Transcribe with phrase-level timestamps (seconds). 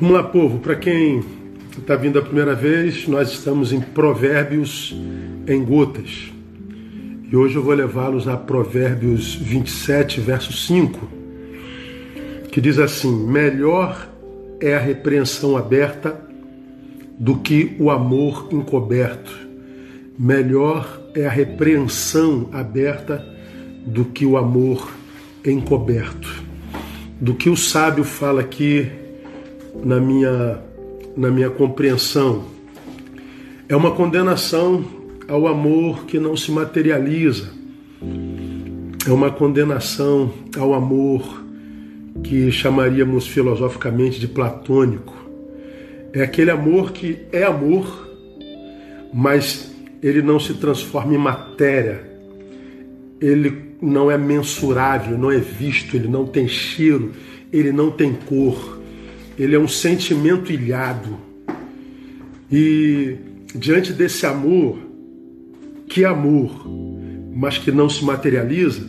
[0.00, 0.60] Vamos lá, povo.
[0.60, 1.24] Para quem
[1.76, 4.96] está vindo a primeira vez, nós estamos em Provérbios
[5.44, 6.32] em Gotas.
[7.28, 11.08] E hoje eu vou levá-los a Provérbios 27, verso 5,
[12.52, 14.08] que diz assim: Melhor
[14.60, 16.16] é a repreensão aberta
[17.18, 19.36] do que o amor encoberto.
[20.16, 23.26] Melhor é a repreensão aberta
[23.84, 24.92] do que o amor
[25.44, 26.44] encoberto.
[27.20, 29.07] Do que o sábio fala aqui
[29.82, 30.58] na minha,
[31.16, 32.44] na minha compreensão.
[33.68, 34.84] É uma condenação
[35.28, 37.50] ao amor que não se materializa.
[39.06, 41.44] É uma condenação ao amor
[42.22, 45.14] que chamaríamos filosoficamente de platônico.
[46.12, 48.08] É aquele amor que é amor,
[49.12, 49.70] mas
[50.02, 52.08] ele não se transforma em matéria.
[53.20, 57.12] Ele não é mensurável, não é visto, ele não tem cheiro,
[57.52, 58.77] ele não tem cor
[59.38, 61.16] ele é um sentimento ilhado.
[62.50, 63.16] E
[63.54, 64.78] diante desse amor,
[65.86, 66.66] que amor,
[67.34, 68.82] mas que não se materializa,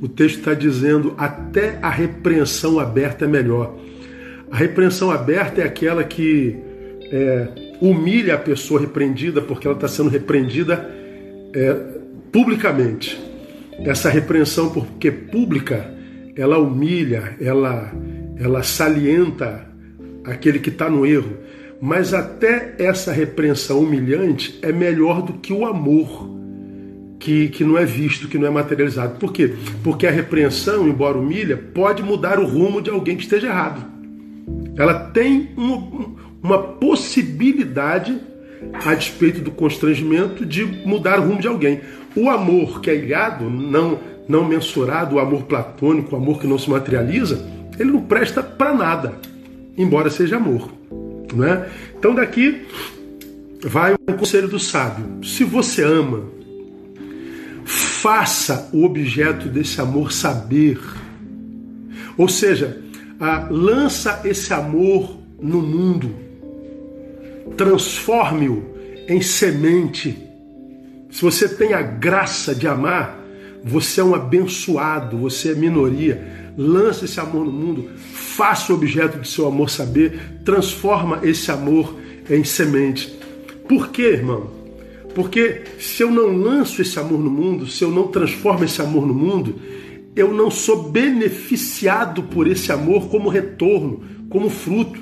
[0.00, 3.76] o texto está dizendo até a repreensão aberta é melhor.
[4.50, 6.56] A repreensão aberta é aquela que
[7.10, 7.48] é,
[7.80, 10.88] humilha a pessoa repreendida porque ela está sendo repreendida
[11.54, 11.74] é,
[12.30, 13.18] publicamente.
[13.78, 15.90] Essa repreensão, porque pública,
[16.36, 17.92] ela humilha, ela,
[18.38, 19.66] ela salienta
[20.26, 21.36] aquele que está no erro.
[21.80, 26.30] Mas até essa repreensão humilhante é melhor do que o amor
[27.18, 29.18] que, que não é visto, que não é materializado.
[29.18, 29.54] Por quê?
[29.82, 33.84] Porque a repreensão, embora humilha, pode mudar o rumo de alguém que esteja errado.
[34.76, 38.18] Ela tem um, uma possibilidade,
[38.84, 41.80] a despeito do constrangimento, de mudar o rumo de alguém.
[42.14, 46.58] O amor que é ilhado, não, não mensurado, o amor platônico, o amor que não
[46.58, 47.46] se materializa,
[47.78, 49.35] ele não presta para nada
[49.76, 50.70] embora seja amor.
[51.34, 51.68] Não é?
[51.98, 52.66] Então daqui
[53.62, 55.24] vai um conselho do sábio.
[55.24, 56.24] Se você ama,
[57.64, 60.78] faça o objeto desse amor saber.
[62.16, 62.80] Ou seja,
[63.18, 66.14] ah, lança esse amor no mundo,
[67.56, 68.64] transforme-o
[69.08, 70.16] em semente.
[71.10, 73.18] Se você tem a graça de amar,
[73.64, 79.18] você é um abençoado, você é minoria lança esse amor no mundo, faça o objeto
[79.18, 81.94] de seu amor saber, transforma esse amor
[82.30, 83.14] em semente.
[83.68, 84.50] Por quê, irmão?
[85.14, 89.06] Porque se eu não lanço esse amor no mundo, se eu não transformo esse amor
[89.06, 89.58] no mundo,
[90.14, 94.98] eu não sou beneficiado por esse amor como retorno, como fruto.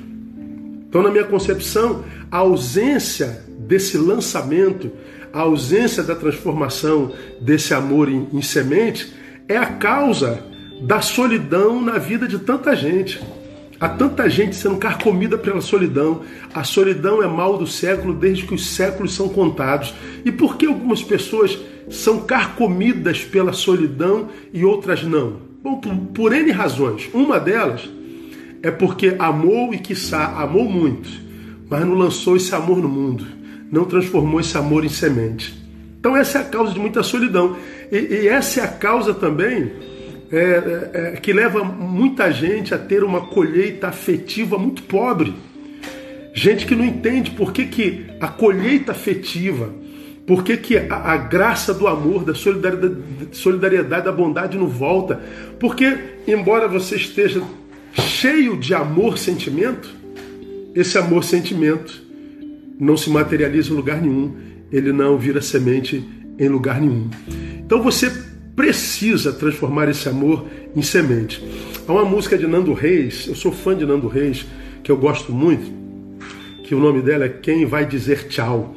[0.88, 4.90] Então, na minha concepção, a ausência desse lançamento,
[5.32, 9.12] a ausência da transformação desse amor em, em semente,
[9.48, 10.53] é a causa
[10.84, 13.18] da solidão na vida de tanta gente.
[13.80, 16.20] Há tanta gente sendo carcomida pela solidão.
[16.52, 19.94] A solidão é mal do século desde que os séculos são contados.
[20.24, 21.58] E por que algumas pessoas
[21.88, 25.38] são carcomidas pela solidão e outras não?
[25.62, 27.08] Bom, por, por N razões.
[27.14, 27.88] Uma delas
[28.62, 31.08] é porque amou e quiçá amou muito,
[31.68, 33.26] mas não lançou esse amor no mundo,
[33.70, 35.54] não transformou esse amor em semente.
[35.98, 37.56] Então essa é a causa de muita solidão.
[37.90, 39.93] E, e essa é a causa também
[40.36, 45.34] é, é, que leva muita gente a ter uma colheita afetiva muito pobre.
[46.32, 49.72] Gente que não entende por que, que a colheita afetiva,
[50.26, 52.96] por que, que a, a graça do amor, da solidariedade,
[53.30, 55.22] solidariedade, da bondade não volta.
[55.60, 55.96] Porque,
[56.26, 57.40] embora você esteja
[57.92, 59.88] cheio de amor-sentimento,
[60.74, 62.02] esse amor-sentimento
[62.80, 64.34] não se materializa em lugar nenhum,
[64.72, 66.04] ele não vira semente
[66.36, 67.08] em lugar nenhum.
[67.64, 68.10] Então você
[68.54, 71.42] precisa transformar esse amor em semente.
[71.86, 74.46] Há uma música de Nando Reis, eu sou fã de Nando Reis,
[74.82, 75.70] que eu gosto muito,
[76.64, 78.74] que o nome dela é Quem Vai Dizer Tchau.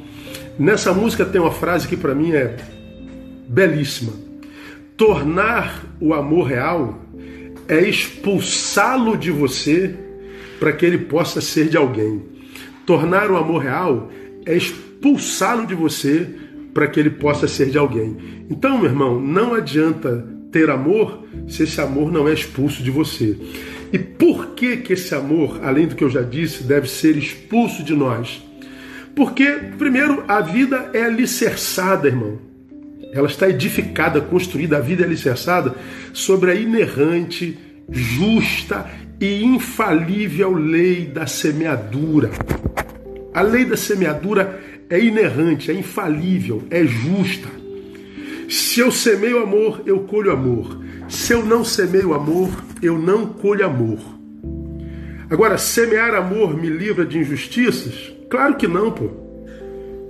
[0.58, 2.56] Nessa música tem uma frase que para mim é
[3.48, 4.12] belíssima.
[4.96, 6.98] Tornar o amor real
[7.68, 9.94] é expulsá-lo de você
[10.58, 12.22] para que ele possa ser de alguém.
[12.84, 14.10] Tornar o amor real
[14.44, 16.28] é expulsá-lo de você
[16.78, 18.16] para que ele possa ser de alguém.
[18.48, 23.36] Então, meu irmão, não adianta ter amor se esse amor não é expulso de você.
[23.92, 27.82] E por que que esse amor, além do que eu já disse, deve ser expulso
[27.82, 28.40] de nós?
[29.16, 32.38] Porque, primeiro, a vida é alicerçada, irmão.
[33.12, 35.74] Ela está edificada, construída, a vida é alicerçada
[36.12, 37.58] sobre a inerrante,
[37.90, 38.88] justa
[39.20, 42.30] e infalível lei da semeadura.
[43.38, 47.48] A lei da semeadura é inerrante, é infalível, é justa.
[48.48, 50.84] Se eu semeio amor, eu colho amor.
[51.08, 52.50] Se eu não semeio amor,
[52.82, 54.00] eu não colho amor.
[55.30, 58.12] Agora, semear amor me livra de injustiças?
[58.28, 59.08] Claro que não, pô.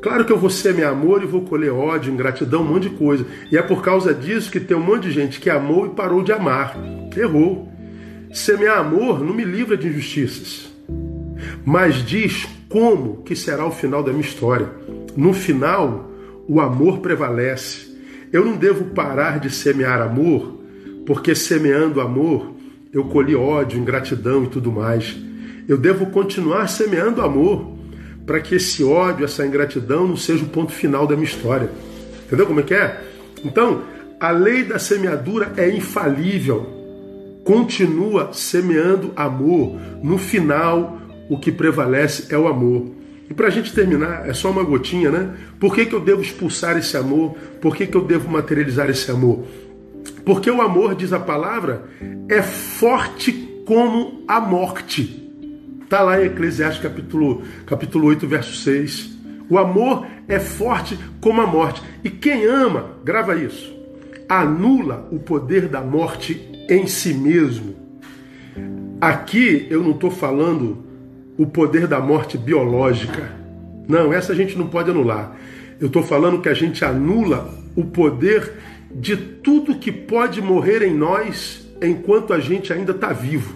[0.00, 3.26] Claro que eu vou semear amor e vou colher ódio, ingratidão, um monte de coisa.
[3.52, 6.22] E é por causa disso que tem um monte de gente que amou e parou
[6.22, 6.74] de amar.
[7.14, 7.70] Errou.
[8.32, 10.72] Semear amor não me livra de injustiças.
[11.62, 14.68] Mas diz como que será o final da minha história.
[15.16, 16.10] No final,
[16.46, 17.88] o amor prevalece.
[18.32, 20.58] Eu não devo parar de semear amor,
[21.06, 22.52] porque semeando amor
[22.92, 25.16] eu colhi ódio, ingratidão e tudo mais.
[25.66, 27.76] Eu devo continuar semeando amor
[28.26, 31.70] para que esse ódio, essa ingratidão não seja o ponto final da minha história.
[32.26, 33.00] Entendeu como é que é?
[33.44, 33.82] Então,
[34.20, 36.66] a lei da semeadura é infalível.
[37.44, 39.78] Continua semeando amor.
[40.02, 40.98] No final,
[41.28, 42.90] o que prevalece é o amor.
[43.30, 45.34] E para a gente terminar, é só uma gotinha, né?
[45.60, 47.36] Por que, que eu devo expulsar esse amor?
[47.60, 49.44] Por que, que eu devo materializar esse amor?
[50.24, 51.84] Porque o amor, diz a palavra,
[52.28, 55.30] é forte como a morte.
[55.84, 59.18] Está lá em Eclesiastes capítulo, capítulo 8, verso 6.
[59.50, 61.82] O amor é forte como a morte.
[62.02, 63.74] E quem ama, grava isso,
[64.28, 67.74] anula o poder da morte em si mesmo.
[69.00, 70.87] Aqui eu não estou falando
[71.38, 73.30] o poder da morte biológica.
[73.88, 75.36] Não, essa a gente não pode anular.
[75.80, 78.52] Eu estou falando que a gente anula o poder
[78.90, 83.54] de tudo que pode morrer em nós enquanto a gente ainda está vivo.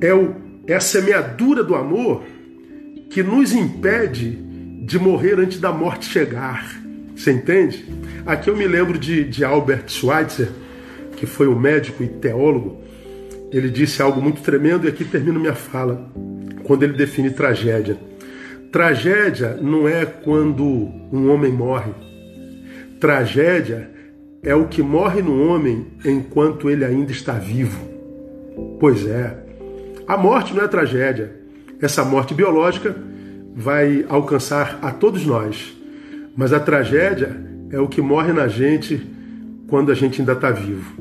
[0.00, 0.34] É, o,
[0.66, 2.22] é a semeadura do amor
[3.08, 4.38] que nos impede
[4.84, 6.82] de morrer antes da morte chegar.
[7.16, 7.86] Você entende?
[8.26, 10.50] Aqui eu me lembro de, de Albert Schweitzer,
[11.16, 12.82] que foi um médico e teólogo,
[13.52, 16.10] ele disse algo muito tremendo e aqui termino minha fala,
[16.64, 17.98] quando ele define tragédia.
[18.70, 21.92] Tragédia não é quando um homem morre.
[22.98, 23.90] Tragédia
[24.42, 27.86] é o que morre no homem enquanto ele ainda está vivo.
[28.80, 29.36] Pois é.
[30.08, 31.32] A morte não é tragédia.
[31.80, 32.96] Essa morte biológica
[33.54, 35.76] vai alcançar a todos nós.
[36.34, 37.36] Mas a tragédia
[37.70, 39.06] é o que morre na gente
[39.68, 40.96] quando a gente ainda está vivo.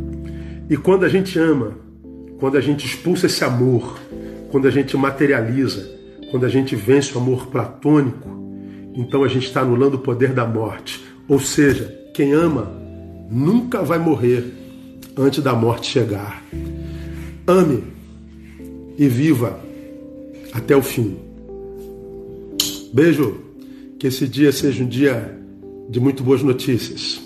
[0.70, 1.78] E quando a gente ama,
[2.42, 4.00] quando a gente expulsa esse amor,
[4.50, 5.88] quando a gente materializa,
[6.32, 8.28] quando a gente vence o amor platônico,
[8.96, 11.06] então a gente está anulando o poder da morte.
[11.28, 12.68] Ou seja, quem ama
[13.30, 14.44] nunca vai morrer
[15.16, 16.44] antes da morte chegar.
[17.46, 17.84] Ame
[18.98, 19.60] e viva
[20.52, 21.20] até o fim.
[22.92, 23.40] Beijo,
[24.00, 25.40] que esse dia seja um dia
[25.88, 27.22] de muito boas notícias.